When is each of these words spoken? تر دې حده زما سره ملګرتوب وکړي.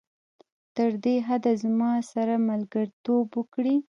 تر 0.75 0.91
دې 1.03 1.15
حده 1.27 1.53
زما 1.63 1.91
سره 2.11 2.33
ملګرتوب 2.49 3.25
وکړي. 3.37 3.75